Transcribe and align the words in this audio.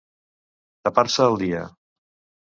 Tapar-se 0.87 1.27
el 1.31 1.35
dia. 1.41 1.61